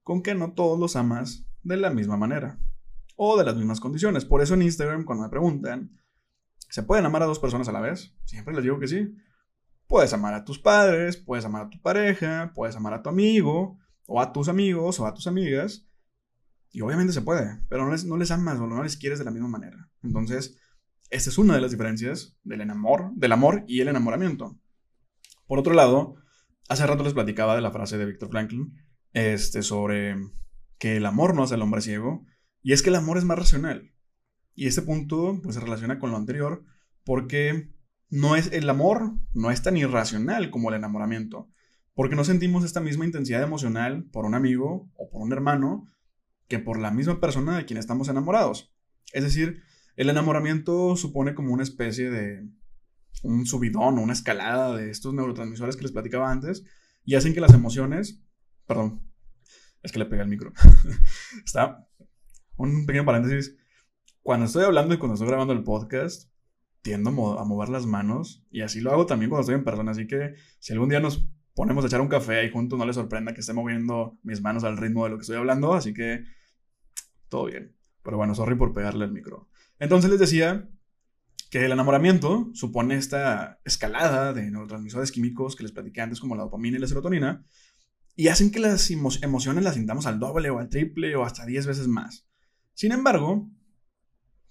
con 0.04 0.22
que 0.22 0.36
no 0.36 0.52
todos 0.52 0.78
los 0.78 0.98
amas 0.98 1.48
de 1.64 1.78
la 1.78 1.90
misma 1.90 2.18
manera 2.18 2.60
o 3.16 3.38
de 3.38 3.46
las 3.46 3.56
mismas 3.56 3.80
condiciones. 3.80 4.26
Por 4.26 4.42
eso 4.42 4.56
en 4.56 4.64
Instagram, 4.64 5.06
cuando 5.06 5.24
me 5.24 5.30
preguntan, 5.30 6.02
¿se 6.68 6.84
pueden 6.84 7.06
amar 7.06 7.24
a 7.24 7.28
dos 7.28 7.40
personas 7.40 7.70
a 7.70 7.72
la 7.72 7.80
vez? 7.80 8.14
Siempre 8.26 8.54
les 8.54 8.64
digo 8.64 8.78
que 8.78 8.90
sí. 8.90 9.16
Puedes 9.92 10.14
amar 10.14 10.34
a 10.34 10.46
tus 10.46 10.58
padres, 10.58 11.18
puedes 11.18 11.44
amar 11.44 11.64
a 11.64 11.70
tu 11.70 11.82
pareja, 11.82 12.54
puedes 12.56 12.78
amar 12.78 12.94
a 12.94 13.04
tu 13.04 13.10
amigo, 13.10 13.78
o 14.06 14.22
a 14.22 14.32
tus 14.32 14.48
amigos, 14.48 15.02
o 15.02 15.06
a 15.06 15.14
tus 15.14 15.28
amigas. 15.28 15.86
Y 16.70 16.80
obviamente 16.80 17.12
se 17.12 17.22
puede, 17.22 17.62
pero 17.68 17.84
no 17.84 17.92
les, 17.92 18.06
no 18.06 18.16
les 18.16 18.32
amas 18.32 18.58
o 18.58 18.68
no 18.68 18.82
les 18.84 18.96
quieres 18.96 19.20
de 19.20 19.26
la 19.26 19.32
misma 19.32 19.50
manera. 19.50 19.90
Entonces, 20.02 20.58
esta 21.10 21.30
es 21.30 21.38
una 21.38 21.56
de 21.56 21.60
las 21.60 21.72
diferencias 21.72 22.38
del, 22.42 22.62
enamor, 22.62 23.12
del 23.16 23.34
amor 23.34 23.66
y 23.68 23.82
el 23.82 23.90
enamoramiento. 23.90 24.58
Por 25.46 25.60
otro 25.60 25.74
lado, 25.74 26.16
hace 26.70 26.88
rato 26.88 27.04
les 27.04 27.14
platicaba 27.14 27.54
de 27.54 27.62
la 27.62 27.72
frase 27.72 27.98
de 27.98 28.06
Víctor 28.06 28.30
Franklin 28.30 28.74
este, 29.12 29.62
sobre 29.62 30.16
que 30.78 30.96
el 30.96 31.06
amor 31.06 31.36
no 31.36 31.44
hace 31.44 31.56
al 31.56 31.64
hombre 31.64 31.82
ciego, 31.82 32.26
y 32.64 32.72
es 32.72 32.82
que 32.82 32.92
el 32.92 32.96
amor 32.96 33.18
es 33.18 33.26
más 33.26 33.38
racional. 33.38 33.92
Y 34.56 34.68
este 34.68 34.84
punto 34.84 35.42
pues, 35.44 35.56
se 35.56 35.62
relaciona 35.62 36.00
con 36.00 36.12
lo 36.12 36.16
anterior, 36.16 36.64
porque 37.04 37.74
no 38.12 38.36
es, 38.36 38.52
el 38.52 38.70
amor 38.70 39.14
no 39.34 39.50
es 39.50 39.64
tan 39.64 39.78
irracional 39.78 40.52
como 40.52 40.70
el 40.70 40.76
enamoramiento, 40.76 41.50
porque 41.96 42.16
no 42.16 42.24
sentimos 42.24 42.64
esta 42.64 42.82
misma 42.82 43.06
intensidad 43.06 43.42
emocional 43.42 44.04
por 44.12 44.26
un 44.26 44.36
amigo 44.36 44.92
o 44.96 45.10
por 45.10 45.22
un 45.22 45.32
hermano 45.32 45.88
que 46.48 46.60
por 46.60 46.78
la 46.78 46.92
misma 46.92 47.20
persona 47.22 47.58
de 47.58 47.66
quien 47.66 47.80
estamos 47.80 48.10
enamorados. 48.10 48.74
Es 49.14 49.24
decir, 49.24 49.64
el 49.96 50.10
enamoramiento 50.10 50.96
supone 50.98 51.34
como 51.34 51.54
una 51.54 51.64
especie 51.64 52.12
de 52.12 52.50
un 53.24 53.46
subidón 53.46 53.98
o 53.98 54.02
una 54.02 54.14
escalada 54.14 54.76
de 54.76 54.90
estos 54.92 55.14
neurotransmisores 55.14 55.78
que 55.78 55.84
les 55.84 55.92
platicaba 55.92 56.32
antes 56.32 56.66
y 57.06 57.16
hacen 57.16 57.34
que 57.34 57.42
las 57.42 57.54
emociones, 57.54 58.22
perdón, 58.68 59.02
es 59.84 59.92
que 59.92 60.00
le 60.00 60.06
pegué 60.06 60.22
el 60.22 60.28
micro. 60.28 60.52
Está 61.46 61.88
un 62.58 62.86
pequeño 62.86 63.06
paréntesis. 63.06 63.56
Cuando 64.22 64.48
estoy 64.48 64.66
hablando 64.66 64.94
y 64.94 64.98
cuando 64.98 65.14
estoy 65.14 65.30
grabando 65.30 65.54
el 65.54 65.64
podcast, 65.64 66.31
tiendo 66.82 67.40
a, 67.40 67.46
mover 67.46 67.70
las 67.70 67.86
manos 67.86 68.44
y 68.52 68.62
así 68.62 68.82
lo 68.82 68.92
hago 68.92 69.06
también 69.06 69.30
cuando 69.30 69.42
estoy 69.42 69.56
en 69.56 69.64
persona. 69.64 69.92
Así 69.92 70.08
que 70.08 70.36
si 70.60 70.74
algún 70.74 70.90
día 70.90 71.00
nos 71.00 71.28
ponemos 71.54 71.84
a 71.84 71.88
echar 71.88 72.02
un 72.02 72.08
café 72.08 72.40
ahí 72.40 72.52
juntos, 72.52 72.78
no 72.78 72.86
les 72.86 72.96
sorprenda 72.96 73.34
que 73.34 73.42
esté 73.42 73.54
moviendo 73.54 74.18
mis 74.24 74.42
manos 74.42 74.64
al 74.64 74.78
ritmo 74.78 75.04
de 75.04 75.12
lo 75.12 75.18
que 75.18 75.22
estoy 75.22 75.38
hablando. 75.38 75.74
Así 75.74 75.94
que 75.94 76.24
todo 77.30 77.46
bien. 77.46 77.76
Pero 78.04 78.18
bueno, 78.18 78.34
sorry 78.36 78.56
por 78.56 78.74
pegarle 78.74 79.06
el 79.06 79.12
micro. 79.12 79.50
Entonces 79.80 80.10
les 80.10 80.20
decía 80.20 80.70
que 81.50 81.66
el 81.66 81.72
enamoramiento 81.72 82.50
supone 82.54 82.96
esta 82.96 83.60
escalada 83.66 84.34
de 84.34 84.50
neurotransmisores 84.50 85.12
químicos 85.12 85.56
que 85.56 85.64
les 85.64 85.72
platiqué 85.72 86.02
antes, 86.02 86.20
como 86.20 86.36
la 86.36 86.44
dopamina 86.44 86.78
y 86.78 86.80
la 86.80 86.88
serotonina, 86.88 87.46
y 88.16 88.30
hacen 88.30 88.52
que 88.52 88.60
las 88.60 88.90
emociones 88.90 89.64
las 89.64 89.76
sintamos 89.76 90.06
al 90.06 90.20
doble 90.20 90.50
o 90.50 90.60
al 90.60 90.70
triple 90.70 91.16
o 91.16 91.24
hasta 91.26 91.46
10 91.46 91.68
veces 91.68 91.88
más. 91.88 92.26
Sin 92.74 92.94
embargo, 92.94 93.50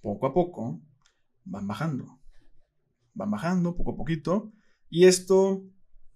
poco 0.03 0.27
a 0.27 0.35
poco 0.35 0.83
van 1.45 1.67
bajando. 1.67 2.20
Van 3.21 3.31
bajando 3.31 3.77
poco 3.77 3.93
a 3.93 3.97
poquito. 3.97 4.50
Y 4.89 5.05
esto 5.05 5.62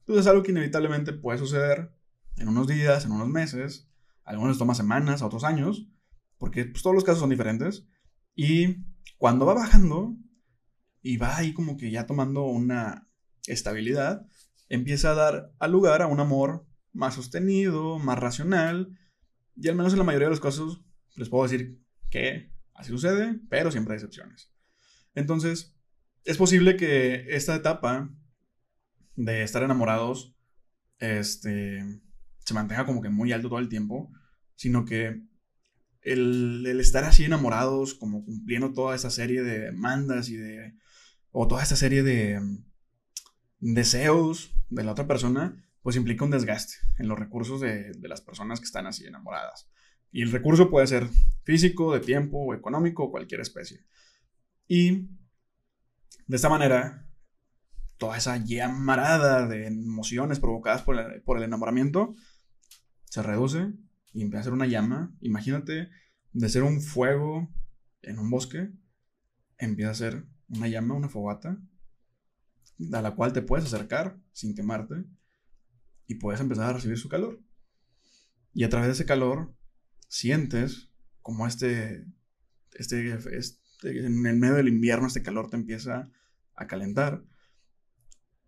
pues, 0.07 0.21
es 0.21 0.27
algo 0.27 0.43
que 0.43 0.53
inevitablemente 0.53 1.13
puede 1.13 1.39
suceder 1.39 1.95
en 2.37 2.49
unos 2.49 2.67
días, 2.67 3.05
en 3.05 3.13
unos 3.13 3.29
meses. 3.29 3.91
algunos 4.25 4.57
toma 4.57 4.75
semanas, 4.75 5.21
a 5.21 5.27
otros 5.27 5.45
años. 5.45 5.87
Porque 6.39 6.65
pues, 6.65 6.83
todos 6.83 6.95
los 6.95 7.05
casos 7.05 7.21
son 7.21 7.31
diferentes. 7.31 7.87
Y 8.35 8.85
cuando 9.19 9.45
va 9.45 9.53
bajando 9.53 10.17
y 11.03 11.19
va 11.19 11.37
ahí 11.37 11.53
como 11.53 11.77
que 11.77 11.91
ya 11.91 12.07
tomando 12.07 12.45
una 12.45 13.09
estabilidad, 13.47 14.27
empieza 14.71 15.11
a 15.11 15.15
dar 15.15 15.53
al 15.59 15.73
lugar 15.73 16.01
a 16.01 16.07
un 16.07 16.21
amor 16.21 16.67
más 16.95 17.15
sostenido, 17.15 17.99
más 17.99 18.19
racional, 18.19 18.99
y 19.57 19.69
al 19.69 19.75
menos 19.75 19.93
en 19.93 19.99
la 19.99 20.05
mayoría 20.05 20.29
de 20.29 20.31
los 20.31 20.41
casos 20.41 20.83
les 21.17 21.29
puedo 21.29 21.45
decir 21.45 21.81
que 22.11 22.51
así 22.73 22.91
sucede, 22.91 23.39
pero 23.51 23.71
siempre 23.71 23.93
hay 23.93 23.97
excepciones. 23.97 24.51
Entonces, 25.15 25.74
es 26.25 26.37
posible 26.37 26.77
que 26.77 27.27
esta 27.35 27.55
etapa 27.55 28.11
de 29.17 29.43
estar 29.43 29.63
enamorados 29.63 30.35
este, 30.99 31.85
se 32.45 32.55
mantenga 32.55 32.87
como 32.87 33.03
que 33.03 33.11
muy 33.11 33.33
alto 33.33 33.49
todo 33.49 33.59
el 33.59 33.69
tiempo, 33.69 34.11
sino 34.57 34.85
que 34.85 35.23
el, 36.03 36.67
estar 36.81 37.05
así 37.05 37.25
enamorados, 37.25 37.95
como 37.95 38.25
cumpliendo 38.25 38.73
toda 38.73 38.95
esa 38.95 39.11
serie 39.11 39.43
de 39.43 39.61
demandas 39.61 40.29
y 40.29 40.37
de. 40.37 40.75
o 41.33 41.49
toda 41.49 41.63
esta 41.63 41.77
serie 41.77 42.03
de 42.03 42.41
deseos 43.61 44.53
de 44.69 44.85
la 44.85 44.93
otra 44.93 45.07
persona, 45.07 45.65
pues 45.83 45.97
implica 45.97 46.25
un 46.25 46.31
desgaste 46.31 46.75
en 46.99 47.09
los 47.09 47.19
recursos 47.19 47.61
de, 47.61 47.93
las 48.03 48.21
personas 48.21 48.61
que 48.61 48.67
están 48.67 48.87
así 48.87 49.07
enamoradas. 49.07 49.69
Y 50.13 50.23
el 50.23 50.31
recurso 50.31 50.71
puede 50.71 50.87
ser 50.87 51.09
físico, 51.43 51.93
de 51.93 52.01
tiempo, 52.01 52.55
económico, 52.55 53.11
cualquier 53.11 53.41
especie. 53.41 53.85
Y 54.69 55.09
de 56.27 56.37
esta 56.37 56.49
manera, 56.49 57.07
toda 57.99 58.17
esa 58.17 58.37
llamarada 58.37 59.47
de 59.47 59.67
emociones 59.67 60.41
provocadas 60.41 60.83
por 60.83 60.99
el, 60.99 61.23
por 61.23 61.39
el 61.39 61.45
enamoramiento 61.45 62.15
se 63.05 63.23
reduce 63.23 63.73
y 64.13 64.23
empieza 64.23 64.41
a 64.41 64.45
ser 64.45 64.53
una 64.53 64.67
llama. 64.67 65.15
Imagínate 65.21 65.91
de 66.33 66.49
ser 66.49 66.63
un 66.63 66.81
fuego 66.81 67.49
en 68.03 68.19
un 68.19 68.31
bosque, 68.31 68.73
empieza 69.59 69.91
a 69.91 69.95
ser 69.95 70.27
una 70.49 70.69
llama, 70.69 70.95
una 70.95 71.09
fogata, 71.09 71.59
a 72.93 73.03
la 73.03 73.15
cual 73.15 73.33
te 73.33 73.43
puedes 73.43 73.67
acercar 73.67 74.19
sin 74.33 74.55
quemarte 74.55 75.05
y 76.07 76.17
puedes 76.17 76.41
empezar 76.41 76.71
a 76.71 76.73
recibir 76.73 76.99
su 76.99 77.09
calor. 77.09 77.41
Y 78.53 78.65
a 78.65 78.69
través 78.69 78.89
de 78.89 78.93
ese 78.93 79.07
calor 79.07 79.55
sientes 80.09 80.91
como 81.23 81.47
este, 81.47 82.07
este, 82.73 83.15
este, 83.15 83.59
en 83.91 84.27
el 84.27 84.37
medio 84.37 84.55
del 84.55 84.69
invierno 84.69 85.07
este 85.07 85.23
calor 85.23 85.51
te 85.51 85.57
empieza 85.57 86.11
a 86.55 86.67
calentar. 86.67 87.25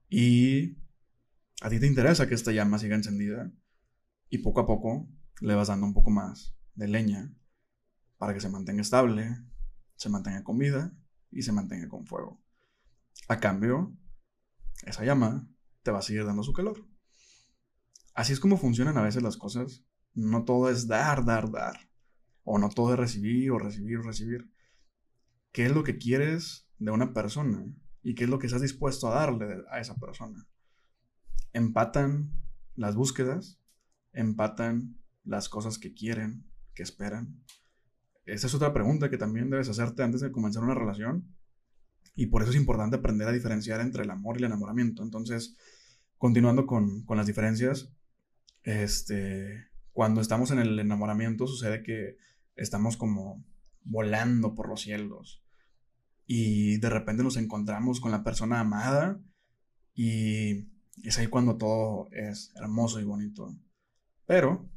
Y 0.08 0.76
a 1.60 1.70
ti 1.70 1.80
te 1.80 1.86
interesa 1.86 2.28
que 2.28 2.34
esta 2.34 2.52
llama 2.52 2.78
siga 2.78 2.96
encendida. 2.96 3.52
Y 4.28 4.38
poco 4.38 4.60
a 4.60 4.66
poco 4.66 5.08
le 5.40 5.54
vas 5.54 5.68
dando 5.68 5.86
un 5.86 5.94
poco 5.94 6.10
más 6.10 6.56
de 6.74 6.88
leña 6.88 7.34
para 8.18 8.34
que 8.34 8.40
se 8.40 8.48
mantenga 8.48 8.82
estable, 8.82 9.36
se 9.96 10.08
mantenga 10.08 10.42
con 10.42 10.58
vida 10.58 10.96
y 11.30 11.42
se 11.42 11.52
mantenga 11.52 11.88
con 11.88 12.06
fuego. 12.06 12.42
A 13.28 13.40
cambio, 13.40 13.96
esa 14.84 15.04
llama 15.04 15.48
te 15.82 15.90
va 15.90 15.98
a 15.98 16.02
seguir 16.02 16.24
dando 16.24 16.42
su 16.42 16.52
calor. 16.52 16.86
Así 18.14 18.32
es 18.32 18.40
como 18.40 18.56
funcionan 18.56 18.96
a 18.96 19.02
veces 19.02 19.22
las 19.22 19.36
cosas. 19.36 19.84
No 20.14 20.44
todo 20.44 20.70
es 20.70 20.86
dar, 20.86 21.24
dar, 21.24 21.50
dar. 21.50 21.90
O 22.44 22.58
no 22.58 22.70
todo 22.70 22.94
es 22.94 22.98
recibir 22.98 23.50
o 23.50 23.58
recibir 23.58 23.98
o 23.98 24.02
recibir. 24.02 24.50
¿Qué 25.56 25.64
es 25.64 25.72
lo 25.72 25.84
que 25.84 25.96
quieres 25.96 26.68
de 26.76 26.90
una 26.90 27.14
persona? 27.14 27.64
¿Y 28.02 28.14
qué 28.14 28.24
es 28.24 28.30
lo 28.30 28.38
que 28.38 28.46
estás 28.46 28.60
dispuesto 28.60 29.08
a 29.08 29.14
darle 29.14 29.64
a 29.70 29.80
esa 29.80 29.96
persona? 29.96 30.46
Empatan 31.54 32.30
las 32.74 32.94
búsquedas, 32.94 33.58
empatan 34.12 34.98
las 35.24 35.48
cosas 35.48 35.78
que 35.78 35.94
quieren, 35.94 36.44
que 36.74 36.82
esperan. 36.82 37.42
Esa 38.26 38.48
es 38.48 38.54
otra 38.54 38.74
pregunta 38.74 39.08
que 39.08 39.16
también 39.16 39.48
debes 39.48 39.70
hacerte 39.70 40.02
antes 40.02 40.20
de 40.20 40.30
comenzar 40.30 40.62
una 40.62 40.74
relación. 40.74 41.34
Y 42.14 42.26
por 42.26 42.42
eso 42.42 42.50
es 42.50 42.58
importante 42.58 42.96
aprender 42.96 43.26
a 43.26 43.32
diferenciar 43.32 43.80
entre 43.80 44.02
el 44.02 44.10
amor 44.10 44.36
y 44.36 44.40
el 44.40 44.48
enamoramiento. 44.48 45.02
Entonces, 45.02 45.56
continuando 46.18 46.66
con, 46.66 47.02
con 47.06 47.16
las 47.16 47.26
diferencias, 47.26 47.94
este, 48.62 49.68
cuando 49.92 50.20
estamos 50.20 50.50
en 50.50 50.58
el 50.58 50.78
enamoramiento 50.78 51.46
sucede 51.46 51.82
que 51.82 52.18
estamos 52.56 52.98
como 52.98 53.42
volando 53.84 54.54
por 54.54 54.68
los 54.68 54.82
cielos 54.82 55.45
y 56.26 56.78
de 56.78 56.90
repente 56.90 57.22
nos 57.22 57.36
encontramos 57.36 58.00
con 58.00 58.10
la 58.10 58.24
persona 58.24 58.60
amada 58.60 59.20
y 59.94 60.68
es 61.02 61.18
ahí 61.18 61.28
cuando 61.28 61.56
todo 61.56 62.08
es 62.10 62.52
hermoso 62.56 63.00
y 63.00 63.04
bonito. 63.04 63.54
Pero 64.26 64.68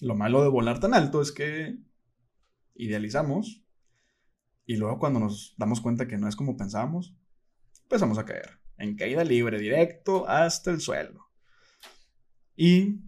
lo 0.00 0.14
malo 0.14 0.42
de 0.42 0.48
volar 0.48 0.80
tan 0.80 0.94
alto 0.94 1.22
es 1.22 1.32
que 1.32 1.78
idealizamos 2.74 3.64
y 4.66 4.76
luego 4.76 4.98
cuando 4.98 5.18
nos 5.18 5.54
damos 5.56 5.80
cuenta 5.80 6.06
que 6.06 6.18
no 6.18 6.28
es 6.28 6.36
como 6.36 6.56
pensábamos, 6.56 7.16
empezamos 7.82 8.18
a 8.18 8.26
caer 8.26 8.60
en 8.76 8.96
caída 8.96 9.24
libre, 9.24 9.58
directo 9.58 10.28
hasta 10.28 10.70
el 10.70 10.80
suelo. 10.80 11.30
Y, 12.54 13.00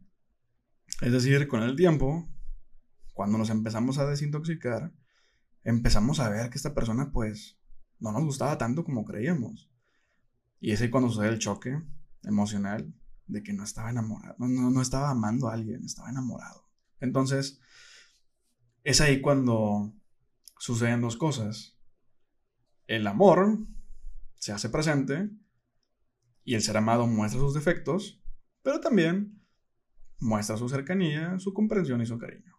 es 1.00 1.12
decir, 1.12 1.48
con 1.48 1.62
el 1.62 1.76
tiempo, 1.76 2.28
cuando 3.12 3.38
nos 3.38 3.50
empezamos 3.50 3.98
a 3.98 4.06
desintoxicar, 4.06 4.92
empezamos 5.64 6.20
a 6.20 6.28
ver 6.28 6.50
que 6.50 6.56
esta 6.56 6.74
persona 6.74 7.10
pues 7.12 7.58
no 7.98 8.12
nos 8.12 8.24
gustaba 8.24 8.58
tanto 8.58 8.84
como 8.84 9.04
creíamos. 9.04 9.70
Y 10.60 10.72
es 10.72 10.80
ahí 10.80 10.90
cuando 10.90 11.10
sucede 11.10 11.28
el 11.28 11.38
choque 11.38 11.82
emocional 12.22 12.92
de 13.26 13.42
que 13.42 13.52
no 13.52 13.64
estaba 13.64 13.90
enamorado, 13.90 14.34
no, 14.38 14.70
no 14.70 14.82
estaba 14.82 15.10
amando 15.10 15.48
a 15.48 15.54
alguien, 15.54 15.84
estaba 15.84 16.10
enamorado. 16.10 16.68
Entonces, 16.98 17.60
es 18.84 19.00
ahí 19.00 19.20
cuando 19.20 19.92
suceden 20.58 21.00
dos 21.00 21.16
cosas. 21.16 21.78
El 22.86 23.06
amor 23.06 23.58
se 24.34 24.52
hace 24.52 24.68
presente 24.68 25.30
y 26.44 26.54
el 26.54 26.62
ser 26.62 26.76
amado 26.76 27.06
muestra 27.06 27.40
sus 27.40 27.54
defectos, 27.54 28.22
pero 28.62 28.80
también 28.80 29.40
muestra 30.18 30.56
su 30.56 30.68
cercanía, 30.68 31.38
su 31.38 31.54
comprensión 31.54 32.00
y 32.00 32.06
su 32.06 32.18
cariño. 32.18 32.49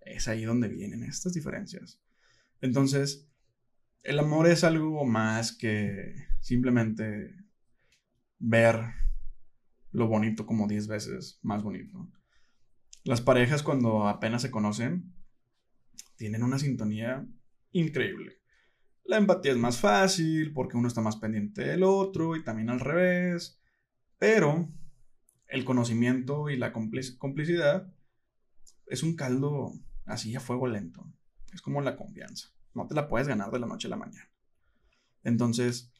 Es 0.00 0.28
ahí 0.28 0.44
donde 0.44 0.68
vienen 0.68 1.04
estas 1.04 1.34
diferencias. 1.34 2.00
Entonces, 2.60 3.28
el 4.02 4.18
amor 4.18 4.46
es 4.46 4.64
algo 4.64 5.04
más 5.04 5.52
que 5.52 6.14
simplemente 6.40 7.34
ver 8.38 8.80
lo 9.92 10.08
bonito 10.08 10.46
como 10.46 10.68
10 10.68 10.88
veces 10.88 11.38
más 11.42 11.62
bonito. 11.62 12.10
Las 13.04 13.20
parejas 13.20 13.62
cuando 13.62 14.08
apenas 14.08 14.42
se 14.42 14.50
conocen 14.50 15.14
tienen 16.16 16.42
una 16.42 16.58
sintonía 16.58 17.26
increíble. 17.72 18.40
La 19.04 19.16
empatía 19.16 19.52
es 19.52 19.58
más 19.58 19.78
fácil 19.78 20.52
porque 20.52 20.76
uno 20.76 20.86
está 20.86 21.00
más 21.00 21.16
pendiente 21.16 21.62
del 21.64 21.82
otro 21.82 22.36
y 22.36 22.44
también 22.44 22.70
al 22.70 22.80
revés. 22.80 23.60
Pero 24.18 24.68
el 25.48 25.64
conocimiento 25.64 26.50
y 26.50 26.56
la 26.56 26.72
complicidad 26.72 27.92
es 28.86 29.02
un 29.02 29.16
caldo 29.16 29.72
así 30.10 30.34
a 30.34 30.40
fuego 30.40 30.66
lento. 30.66 31.06
Es 31.52 31.62
como 31.62 31.80
la 31.80 31.96
confianza. 31.96 32.48
No 32.74 32.86
te 32.86 32.94
la 32.94 33.08
puedes 33.08 33.28
ganar 33.28 33.50
de 33.50 33.58
la 33.58 33.66
noche 33.66 33.86
a 33.88 33.90
la 33.90 33.96
mañana. 33.96 34.30
Entonces, 35.22 35.92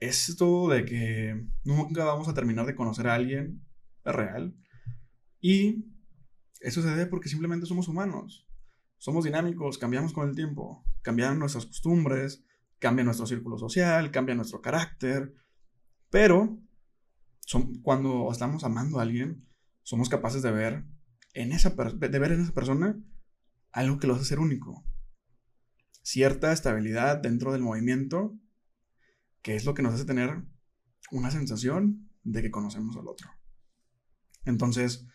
esto 0.00 0.68
de 0.68 0.84
que 0.84 1.46
nunca 1.64 2.04
vamos 2.04 2.28
a 2.28 2.34
terminar 2.34 2.66
de 2.66 2.74
conocer 2.74 3.08
a 3.08 3.14
alguien 3.14 3.64
real. 4.04 4.54
Y 5.40 5.84
eso 6.60 6.82
se 6.82 6.88
debe 6.88 7.06
porque 7.06 7.28
simplemente 7.28 7.66
somos 7.66 7.88
humanos. 7.88 8.46
Somos 8.98 9.24
dinámicos, 9.24 9.78
cambiamos 9.78 10.12
con 10.12 10.28
el 10.28 10.34
tiempo. 10.34 10.84
Cambian 11.02 11.38
nuestras 11.38 11.66
costumbres, 11.66 12.44
cambia 12.78 13.04
nuestro 13.04 13.26
círculo 13.26 13.58
social, 13.58 14.10
cambia 14.10 14.34
nuestro 14.34 14.60
carácter. 14.60 15.34
Pero 16.10 16.58
son, 17.40 17.80
cuando 17.82 18.30
estamos 18.32 18.64
amando 18.64 18.98
a 18.98 19.02
alguien, 19.02 19.46
somos 19.82 20.08
capaces 20.08 20.42
de 20.42 20.50
ver 20.50 20.84
en 21.34 21.52
esa, 21.52 21.70
de 21.70 22.18
ver 22.18 22.32
en 22.32 22.40
esa 22.40 22.52
persona 22.52 22.98
algo 23.74 23.98
que 23.98 24.06
lo 24.06 24.14
hace 24.14 24.24
ser 24.24 24.38
único. 24.38 24.84
Cierta 26.02 26.52
estabilidad 26.52 27.18
dentro 27.18 27.52
del 27.52 27.60
movimiento, 27.60 28.38
que 29.42 29.56
es 29.56 29.64
lo 29.64 29.74
que 29.74 29.82
nos 29.82 29.94
hace 29.94 30.04
tener 30.04 30.44
una 31.10 31.30
sensación 31.32 32.08
de 32.22 32.40
que 32.40 32.52
conocemos 32.52 32.96
al 32.96 33.08
otro. 33.08 33.28
Entonces, 34.44 35.06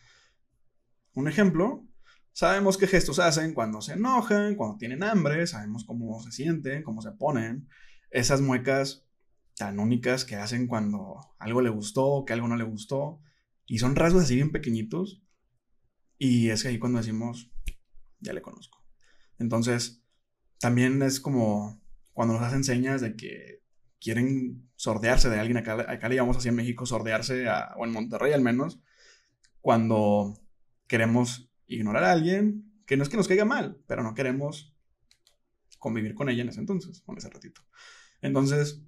un 1.14 1.30
ejemplo, 1.30 1.88
sabemos 2.34 2.78
qué 2.78 2.88
gestos 2.88 3.20
hacen 3.20 3.54
cuando 3.54 3.82
se 3.82 3.94
enojan, 3.94 4.56
cuando 4.56 4.78
tienen 4.78 5.04
hambre, 5.04 5.48
sabemos 5.48 5.86
cómo 5.86 6.22
se 6.22 6.32
sienten, 6.34 6.84
cómo 6.84 7.02
se 7.02 7.12
ponen. 7.14 7.70
Esas 8.12 8.42
muecas 8.42 9.08
tan 9.56 9.80
únicas 9.80 10.26
que 10.26 10.36
hacen 10.36 10.68
cuando 10.68 11.16
algo 11.40 11.62
le 11.62 11.70
gustó, 11.70 12.26
que 12.26 12.34
algo 12.34 12.50
no 12.50 12.58
le 12.58 12.66
gustó. 12.66 13.22
Y 13.66 13.80
son 13.80 13.96
rasgos 13.96 14.24
así 14.24 14.36
bien 14.36 14.52
pequeñitos. 14.52 15.24
Y 16.18 16.50
es 16.50 16.66
ahí 16.66 16.78
cuando 16.78 16.98
decimos, 16.98 17.52
ya 18.20 18.34
le 18.34 18.42
conozco. 18.42 18.84
Entonces, 19.38 20.04
también 20.60 21.02
es 21.02 21.20
como 21.20 21.82
cuando 22.14 22.34
nos 22.34 22.44
hacen 22.44 22.64
señas 22.64 23.02
de 23.02 23.16
que 23.16 23.64
quieren 24.00 24.70
sordearse 24.76 25.30
de 25.30 25.40
alguien, 25.40 25.58
acá, 25.58 25.86
acá 25.90 26.10
le 26.10 26.16
llamamos 26.16 26.38
así 26.38 26.50
en 26.50 26.56
México, 26.56 26.86
sordearse, 26.86 27.46
o 27.78 27.86
en 27.86 27.92
Monterrey 27.92 28.34
al 28.34 28.42
menos, 28.42 28.82
cuando 29.62 30.38
queremos 30.88 31.50
ignorar 31.68 32.04
a 32.04 32.12
alguien, 32.12 32.74
que 32.86 32.98
no 32.98 33.04
es 33.04 33.10
que 33.10 33.18
nos 33.18 33.28
caiga 33.28 33.46
mal, 33.46 33.82
pero 33.88 34.04
no 34.04 34.16
queremos 34.16 34.76
convivir 35.78 36.14
con 36.16 36.30
ella 36.30 36.42
en 36.42 36.50
ese 36.50 36.60
entonces, 36.60 37.02
con 37.02 37.18
ese 37.18 37.30
ratito. 37.30 37.62
Entonces, 38.22 38.82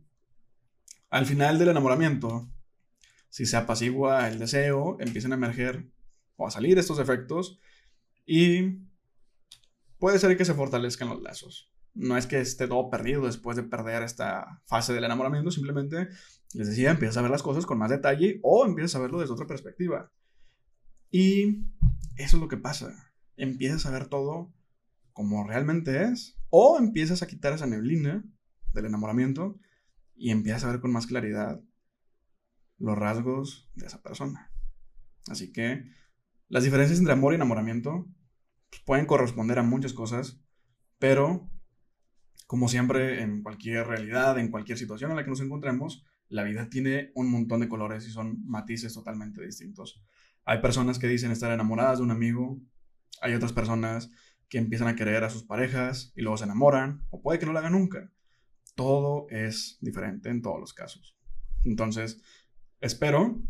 al 1.09 1.25
final 1.25 1.59
del 1.59 1.69
enamoramiento, 1.69 2.49
si 3.29 3.45
se 3.45 3.57
apacigua 3.57 4.27
el 4.27 4.39
deseo, 4.39 4.97
empiezan 4.99 5.31
a 5.31 5.35
emerger 5.35 5.89
o 6.35 6.47
a 6.47 6.51
salir 6.51 6.77
estos 6.79 6.99
efectos 6.99 7.59
y 8.25 8.79
puede 10.01 10.17
ser 10.17 10.35
que 10.35 10.45
se 10.45 10.55
fortalezcan 10.55 11.09
los 11.09 11.21
lazos. 11.21 11.71
No 11.93 12.17
es 12.17 12.25
que 12.25 12.41
esté 12.41 12.67
todo 12.67 12.89
perdido 12.89 13.23
después 13.23 13.55
de 13.55 13.61
perder 13.61 14.01
esta 14.01 14.63
fase 14.65 14.93
del 14.93 15.03
enamoramiento, 15.03 15.51
simplemente, 15.51 16.09
les 16.55 16.67
decía, 16.67 16.89
empiezas 16.89 17.17
a 17.17 17.21
ver 17.21 17.29
las 17.29 17.43
cosas 17.43 17.67
con 17.67 17.77
más 17.77 17.91
detalle 17.91 18.39
o 18.41 18.65
empiezas 18.65 18.95
a 18.95 18.99
verlo 18.99 19.19
desde 19.19 19.33
otra 19.33 19.45
perspectiva. 19.45 20.11
Y 21.11 21.67
eso 22.17 22.37
es 22.37 22.41
lo 22.41 22.47
que 22.47 22.57
pasa. 22.57 23.13
Empiezas 23.37 23.85
a 23.85 23.91
ver 23.91 24.07
todo 24.07 24.51
como 25.13 25.47
realmente 25.47 26.03
es 26.05 26.35
o 26.49 26.79
empiezas 26.79 27.21
a 27.21 27.27
quitar 27.27 27.53
esa 27.53 27.67
neblina 27.67 28.25
del 28.73 28.85
enamoramiento 28.85 29.59
y 30.15 30.31
empiezas 30.31 30.63
a 30.63 30.71
ver 30.71 30.79
con 30.79 30.91
más 30.91 31.05
claridad 31.05 31.61
los 32.79 32.97
rasgos 32.97 33.69
de 33.75 33.85
esa 33.85 34.01
persona. 34.01 34.51
Así 35.27 35.51
que 35.51 35.83
las 36.47 36.63
diferencias 36.63 36.97
entre 36.97 37.13
amor 37.13 37.33
y 37.33 37.35
enamoramiento 37.35 38.07
pueden 38.85 39.05
corresponder 39.05 39.59
a 39.59 39.63
muchas 39.63 39.93
cosas, 39.93 40.41
pero 40.99 41.49
como 42.47 42.67
siempre 42.67 43.21
en 43.21 43.43
cualquier 43.43 43.87
realidad, 43.87 44.37
en 44.37 44.51
cualquier 44.51 44.77
situación 44.77 45.11
en 45.11 45.17
la 45.17 45.23
que 45.23 45.29
nos 45.29 45.41
encontremos, 45.41 46.05
la 46.27 46.43
vida 46.43 46.69
tiene 46.69 47.11
un 47.15 47.29
montón 47.29 47.61
de 47.61 47.69
colores 47.69 48.07
y 48.07 48.11
son 48.11 48.45
matices 48.45 48.93
totalmente 48.93 49.43
distintos. 49.43 50.03
Hay 50.45 50.59
personas 50.61 50.99
que 50.99 51.07
dicen 51.07 51.31
estar 51.31 51.51
enamoradas 51.51 51.99
de 51.99 52.03
un 52.03 52.11
amigo, 52.11 52.59
hay 53.21 53.33
otras 53.33 53.53
personas 53.53 54.11
que 54.49 54.57
empiezan 54.57 54.87
a 54.89 54.95
querer 54.95 55.23
a 55.23 55.29
sus 55.29 55.43
parejas 55.43 56.11
y 56.15 56.21
luego 56.21 56.37
se 56.37 56.43
enamoran, 56.43 57.05
o 57.09 57.21
puede 57.21 57.39
que 57.39 57.45
no 57.45 57.53
lo 57.53 57.59
hagan 57.59 57.73
nunca. 57.73 58.11
Todo 58.75 59.27
es 59.29 59.77
diferente 59.81 60.29
en 60.29 60.41
todos 60.41 60.59
los 60.59 60.73
casos. 60.73 61.15
Entonces, 61.63 62.21
espero 62.79 63.41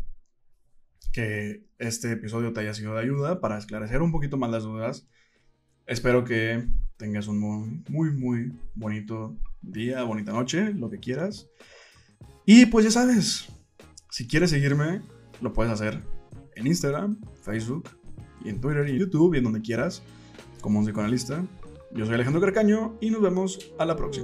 que 1.12 1.64
este 1.78 2.12
episodio 2.12 2.52
te 2.52 2.60
haya 2.60 2.74
sido 2.74 2.94
de 2.94 3.00
ayuda 3.00 3.40
para 3.40 3.58
esclarecer 3.58 4.02
un 4.02 4.12
poquito 4.12 4.36
más 4.36 4.50
las 4.50 4.64
dudas. 4.64 5.08
Espero 5.86 6.24
que 6.24 6.66
tengas 6.96 7.26
un 7.26 7.38
muy, 7.38 7.82
muy, 7.88 8.10
muy 8.12 8.52
bonito 8.74 9.36
día, 9.60 10.02
bonita 10.04 10.32
noche, 10.32 10.72
lo 10.72 10.90
que 10.90 10.98
quieras. 10.98 11.48
Y 12.46 12.66
pues 12.66 12.84
ya 12.84 12.90
sabes, 12.90 13.48
si 14.10 14.26
quieres 14.26 14.50
seguirme, 14.50 15.02
lo 15.40 15.52
puedes 15.52 15.72
hacer 15.72 16.02
en 16.54 16.66
Instagram, 16.66 17.20
Facebook, 17.42 17.88
y 18.44 18.48
en 18.48 18.60
Twitter 18.60 18.88
y 18.88 18.98
YouTube 18.98 19.34
y 19.34 19.38
en 19.38 19.44
donde 19.44 19.62
quieras, 19.62 20.02
como 20.60 20.78
un 20.78 20.84
psicoanalista. 20.84 21.44
Yo 21.92 22.06
soy 22.06 22.14
Alejandro 22.14 22.40
Carcaño 22.40 22.96
y 23.00 23.10
nos 23.10 23.20
vemos 23.20 23.72
a 23.78 23.84
la 23.84 23.96
próxima. 23.96 24.20